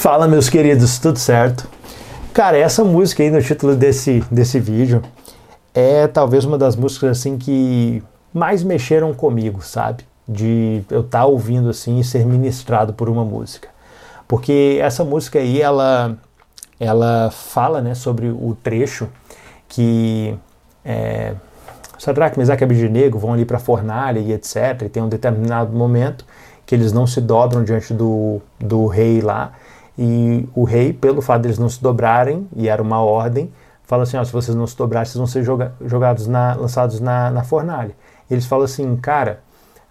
[0.00, 1.68] Fala meus queridos, tudo certo?
[2.32, 5.02] Cara, essa música aí no título desse, desse vídeo
[5.74, 8.02] é talvez uma das músicas assim que
[8.32, 10.06] mais mexeram comigo, sabe?
[10.26, 13.68] De eu estar tá ouvindo assim e ser ministrado por uma música.
[14.26, 16.16] Porque essa música aí, ela,
[16.80, 19.06] ela fala né, sobre o trecho
[19.68, 20.34] que
[20.82, 21.34] é,
[21.98, 24.80] Sadraque, Mesaque e Abednego vão ali para a fornalha e etc.
[24.80, 26.24] E tem um determinado momento
[26.64, 29.52] que eles não se dobram diante do, do rei lá.
[30.02, 33.52] E o rei, pelo fato deles de não se dobrarem, e era uma ordem,
[33.84, 37.00] fala assim: ó, se vocês não se dobrarem, vocês vão ser joga jogados na, lançados
[37.00, 37.94] na, na fornalha.
[38.30, 39.40] Eles falam assim: cara,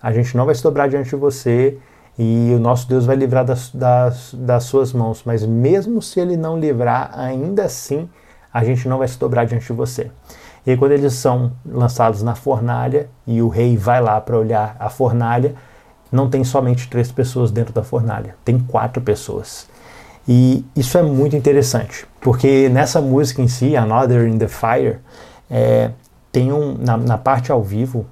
[0.02, 1.78] a gente não vai se dobrar diante de você
[2.18, 5.22] e o nosso Deus vai livrar das, das, das suas mãos.
[5.24, 8.10] Mas mesmo se ele não livrar, ainda assim
[8.52, 10.10] a gente não vai se dobrar diante de você.
[10.66, 14.76] E aí, quando eles são lançados na fornalha e o rei vai lá para olhar
[14.80, 15.54] a fornalha,
[16.12, 19.68] não tem somente três pessoas dentro da fornalha, tem quatro pessoas.
[20.32, 25.00] E isso é muito interessante, porque nessa música em si, Another in the Fire,
[25.50, 25.90] é,
[26.32, 28.06] tem um, na, na, parte ao vivo,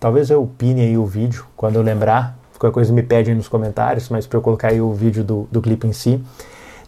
[0.00, 3.46] talvez eu pine aí o vídeo quando eu lembrar, qualquer coisa me pede aí nos
[3.46, 6.20] comentários, mas para eu colocar aí o vídeo do, do clipe em si,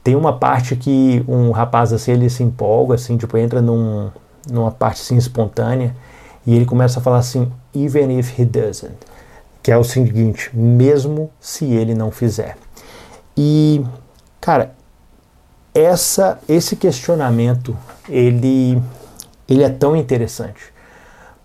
[0.02, 4.10] tem uma parte que um rapaz assim, ele se empolga, assim, tipo, entra num,
[4.50, 5.94] numa parte assim espontânea,
[6.44, 8.96] e ele começa a falar assim, even if he doesn't,
[9.62, 12.56] que é o seguinte, mesmo se ele não fizer.
[13.36, 13.84] E,
[14.44, 14.74] cara,
[15.74, 17.74] essa, esse questionamento,
[18.06, 18.78] ele,
[19.48, 20.70] ele é tão interessante,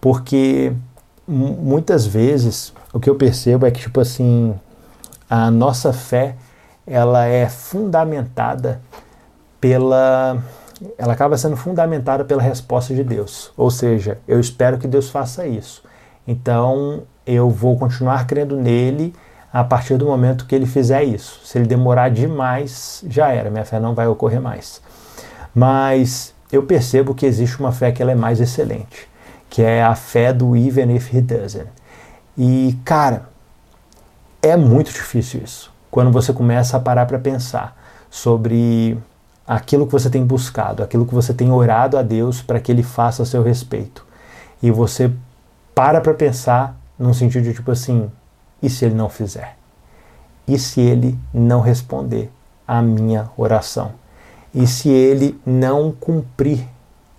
[0.02, 0.74] porque
[1.26, 4.54] muitas vezes o que eu percebo é que, tipo assim,
[5.30, 6.36] a nossa fé,
[6.86, 8.82] ela é fundamentada
[9.62, 10.44] pela
[10.98, 13.54] ela acaba sendo fundamentada pela resposta de Deus.
[13.56, 15.84] Ou seja, eu espero que Deus faça isso.
[16.28, 19.14] Então, eu vou continuar crendo nele
[19.52, 21.42] a partir do momento que ele fizer isso.
[21.44, 24.82] Se ele demorar demais, já era, minha fé não vai ocorrer mais.
[25.54, 29.08] Mas eu percebo que existe uma fé que ela é mais excelente,
[29.50, 31.68] que é a fé do even if he doesn't.
[32.38, 33.24] E, cara,
[34.42, 35.72] é muito difícil isso.
[35.92, 37.76] Quando você começa a parar para pensar
[38.10, 38.98] sobre
[39.48, 42.84] aquilo que você tem buscado, aquilo que você tem orado a Deus para que Ele
[42.84, 44.06] faça a seu respeito.
[44.62, 45.12] E você
[45.74, 48.12] para para pensar num sentido de tipo assim:
[48.62, 49.58] e se Ele não fizer?
[50.48, 52.32] E se Ele não responder
[52.68, 53.92] à minha oração?
[54.54, 56.68] E se Ele não cumprir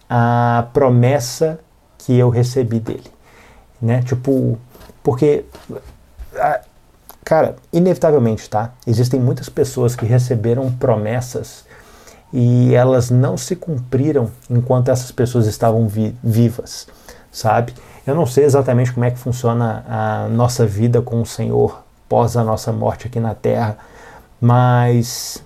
[0.08, 1.60] a promessa
[1.98, 3.10] que eu recebi dele?
[3.80, 4.02] Né?
[4.02, 4.58] Tipo,
[5.02, 5.44] porque.
[7.24, 8.72] Cara, inevitavelmente, tá?
[8.86, 11.64] Existem muitas pessoas que receberam promessas
[12.32, 16.86] e elas não se cumpriram enquanto essas pessoas estavam vi vivas,
[17.30, 17.74] sabe?
[18.06, 22.36] Eu não sei exatamente como é que funciona a nossa vida com o Senhor pós
[22.36, 23.78] a nossa morte aqui na Terra,
[24.40, 25.42] mas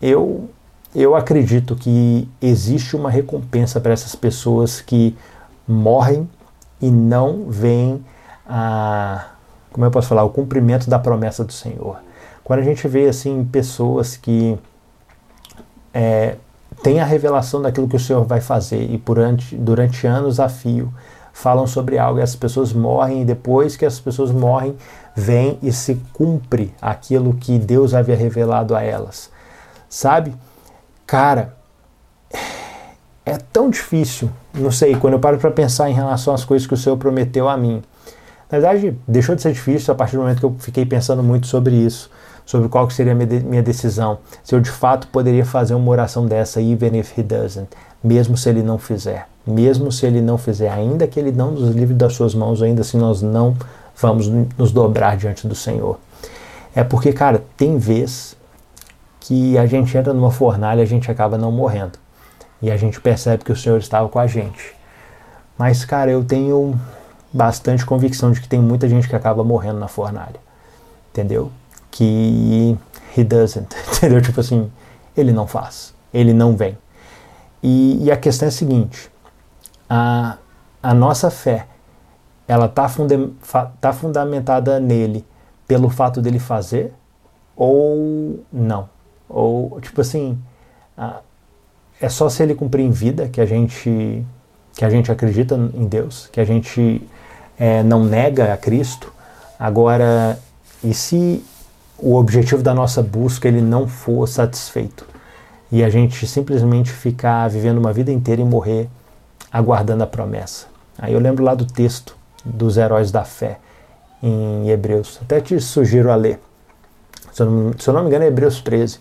[0.00, 0.48] eu
[0.94, 5.16] eu acredito que existe uma recompensa para essas pessoas que
[5.66, 6.28] morrem
[6.80, 8.02] e não veem
[8.46, 9.26] a
[9.72, 11.98] como eu posso falar o cumprimento da promessa do Senhor.
[12.42, 14.58] Quando a gente vê assim pessoas que
[15.92, 16.36] é,
[16.82, 20.92] tem a revelação daquilo que o Senhor vai fazer e durante, durante anos a fio
[21.32, 24.76] falam sobre algo e as pessoas morrem e depois que as pessoas morrem
[25.14, 29.30] vem e se cumpre aquilo que Deus havia revelado a elas.
[29.88, 30.34] Sabe?
[31.06, 31.54] Cara,
[33.24, 36.74] é tão difícil, não sei, quando eu paro para pensar em relação às coisas que
[36.74, 37.82] o Senhor prometeu a mim.
[38.50, 41.46] Na verdade, deixou de ser difícil a partir do momento que eu fiquei pensando muito
[41.46, 42.10] sobre isso
[42.48, 46.98] sobre qual seria minha decisão, se eu de fato poderia fazer uma oração dessa, even
[46.98, 47.68] if he doesn't,
[48.02, 51.68] mesmo se ele não fizer, mesmo se ele não fizer, ainda que ele não nos
[51.74, 53.54] livre das suas mãos, ainda assim nós não
[53.94, 55.98] vamos nos dobrar diante do Senhor.
[56.74, 58.34] É porque, cara, tem vez
[59.20, 61.98] que a gente entra numa fornalha e a gente acaba não morrendo.
[62.62, 64.74] E a gente percebe que o Senhor estava com a gente.
[65.58, 66.80] Mas, cara, eu tenho
[67.30, 70.40] bastante convicção de que tem muita gente que acaba morrendo na fornalha.
[71.10, 71.50] Entendeu?
[71.90, 72.76] Que
[73.16, 74.20] he doesn't, entendeu?
[74.20, 74.70] Tipo assim,
[75.16, 76.76] ele não faz, ele não vem.
[77.62, 79.10] E, e a questão é a seguinte:
[79.88, 80.36] a,
[80.82, 81.66] a nossa fé,
[82.46, 82.88] ela está
[83.80, 85.24] tá fundamentada nele
[85.66, 86.92] pelo fato dele fazer
[87.56, 88.88] ou não?
[89.28, 90.38] Ou, tipo assim,
[90.96, 91.20] a,
[92.00, 94.24] é só se ele cumprir em vida que a gente
[94.74, 97.02] que a gente acredita em Deus, que a gente
[97.58, 99.12] é, não nega a Cristo.
[99.58, 100.38] Agora,
[100.84, 101.44] e se
[101.98, 105.04] o objetivo da nossa busca ele não for satisfeito
[105.70, 108.88] e a gente simplesmente ficar vivendo uma vida inteira e morrer
[109.52, 110.66] aguardando a promessa.
[110.98, 113.58] Aí eu lembro lá do texto dos heróis da fé
[114.22, 115.18] em Hebreus.
[115.22, 116.40] Até te sugiro a ler.
[117.32, 119.00] Se eu não, se eu não me engano, é Hebreus 13.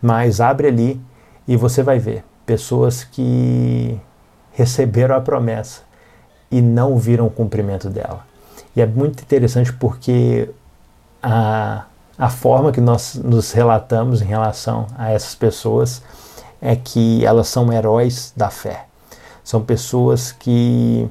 [0.00, 1.00] Mas abre ali
[1.48, 3.98] e você vai ver pessoas que
[4.52, 5.82] receberam a promessa
[6.50, 8.26] e não viram o cumprimento dela.
[8.76, 10.48] E é muito interessante porque
[11.22, 11.84] a,
[12.18, 16.02] a forma que nós nos relatamos em relação a essas pessoas
[16.60, 18.86] é que elas são heróis da fé.
[19.42, 21.08] São pessoas que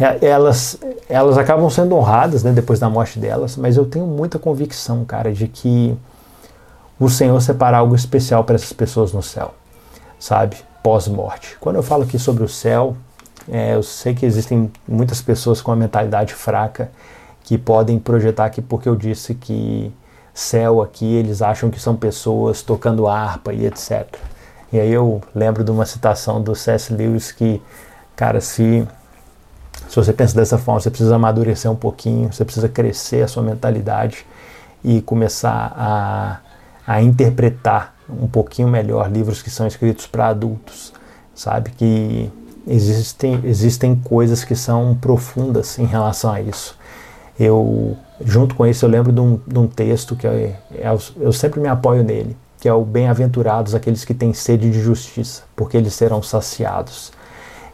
[0.00, 0.78] é, elas,
[1.08, 5.32] elas acabam sendo honradas né, depois da morte delas, mas eu tenho muita convicção, cara,
[5.32, 5.96] de que
[7.00, 9.54] o Senhor separa algo especial para essas pessoas no céu,
[10.18, 10.56] sabe?
[10.82, 11.56] Pós-morte.
[11.60, 12.96] Quando eu falo aqui sobre o céu,
[13.50, 16.90] é, eu sei que existem muitas pessoas com a mentalidade fraca
[17.44, 19.92] que podem projetar aqui porque eu disse que
[20.34, 24.06] céu aqui eles acham que são pessoas tocando harpa e etc.
[24.72, 26.92] E aí eu lembro de uma citação do C.S.
[26.92, 27.60] Lewis que,
[28.16, 28.86] cara, se
[29.88, 33.42] se você pensa dessa forma, você precisa amadurecer um pouquinho, você precisa crescer a sua
[33.42, 34.24] mentalidade
[34.82, 36.38] e começar a,
[36.86, 40.94] a interpretar um pouquinho melhor livros que são escritos para adultos,
[41.34, 41.72] sabe?
[41.72, 42.32] Que
[42.66, 46.74] existem, existem coisas que são profundas em relação a isso.
[47.38, 51.32] Eu, junto com isso, eu lembro de um, de um texto que é, é, eu
[51.32, 55.76] sempre me apoio nele, que é o Bem-aventurados aqueles que têm sede de justiça, porque
[55.76, 57.12] eles serão saciados.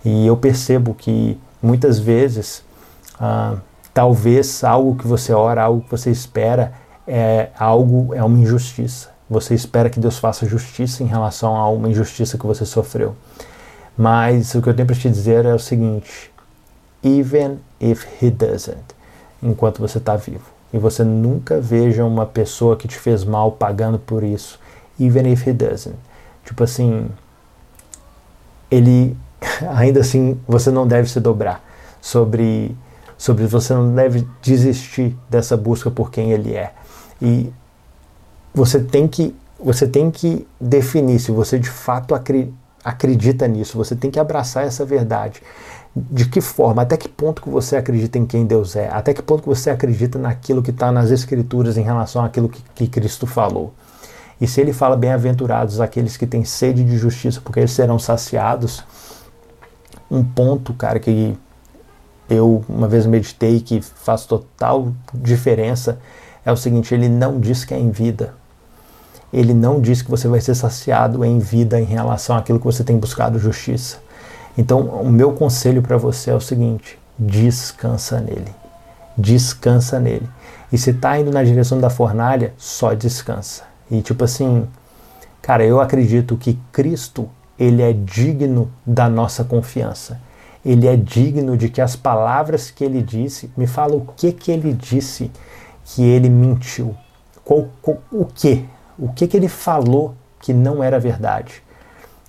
[0.04, 2.62] E eu percebo que muitas vezes,
[3.20, 3.56] ah,
[3.92, 6.72] talvez algo que você ora, algo que você espera,
[7.06, 9.10] é algo, é uma injustiça.
[9.28, 13.14] Você espera que Deus faça justiça em relação a uma injustiça que você sofreu.
[13.96, 16.30] Mas o que eu tenho para te dizer é o seguinte:
[17.02, 18.94] even if he doesn't,
[19.42, 23.98] enquanto você está vivo, e você nunca veja uma pessoa que te fez mal pagando
[23.98, 24.58] por isso,
[25.00, 25.96] even if he doesn't.
[26.44, 27.08] Tipo assim,
[28.70, 29.16] ele
[29.74, 31.62] ainda assim você não deve se dobrar
[32.00, 32.76] sobre
[33.16, 36.72] sobre você não deve desistir dessa busca por quem ele é.
[37.20, 37.52] E
[38.54, 42.14] você tem que você tem que definir se você de fato
[42.84, 45.42] acredita nisso você tem que abraçar essa verdade
[46.10, 49.22] de que forma até que ponto que você acredita em quem Deus é até que
[49.22, 53.26] ponto que você acredita naquilo que está nas escrituras em relação àquilo que, que Cristo
[53.26, 53.72] falou
[54.40, 58.84] e se ele fala bem-aventurados aqueles que têm sede de justiça porque eles serão saciados
[60.10, 61.36] um ponto, cara, que
[62.28, 65.98] eu uma vez meditei que faz total diferença
[66.44, 68.34] é o seguinte: ele não diz que é em vida.
[69.30, 72.82] Ele não diz que você vai ser saciado em vida em relação àquilo que você
[72.82, 73.98] tem buscado justiça.
[74.58, 78.52] Então, o meu conselho para você é o seguinte: descansa nele.
[79.16, 80.28] Descansa nele.
[80.72, 83.62] E se está indo na direção da fornalha, só descansa.
[83.88, 84.66] E tipo assim,
[85.40, 90.20] cara, eu acredito que Cristo ele é digno da nossa confiança.
[90.64, 94.50] Ele é digno de que as palavras que ele disse, me fala o que que
[94.50, 95.30] ele disse
[95.84, 96.94] que ele mentiu.
[97.44, 98.64] Qual, qual, o que?
[98.98, 101.62] O que que ele falou que não era verdade?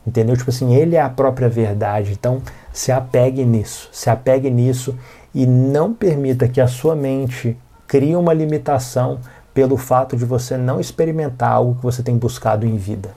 [0.05, 0.35] Entendeu?
[0.35, 2.11] Tipo assim, ele é a própria verdade.
[2.11, 2.41] Então,
[2.71, 3.89] se apegue nisso.
[3.91, 4.95] Se apegue nisso
[5.33, 7.57] e não permita que a sua mente
[7.87, 9.19] crie uma limitação
[9.53, 13.09] pelo fato de você não experimentar algo que você tem buscado em vida.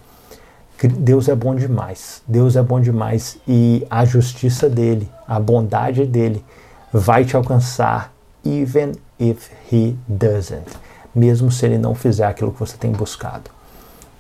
[0.89, 2.23] Deus é bom demais.
[2.27, 6.45] Deus é bom demais e a justiça dele, a bondade dele
[6.93, 8.13] vai te alcançar
[8.45, 10.67] even if he doesn't,
[11.15, 13.51] mesmo se ele não fizer aquilo que você tem buscado,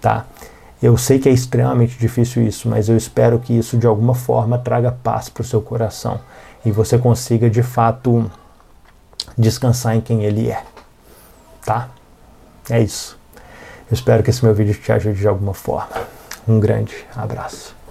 [0.00, 0.26] tá?
[0.82, 4.58] Eu sei que é extremamente difícil isso, mas eu espero que isso de alguma forma
[4.58, 6.20] traga paz para o seu coração
[6.65, 8.29] e você consiga de fato
[9.39, 10.62] descansar em quem ele é,
[11.65, 11.89] tá?
[12.69, 13.17] É isso.
[13.89, 15.94] Eu espero que esse meu vídeo te ajude de alguma forma.
[16.48, 17.81] Um grande abraço.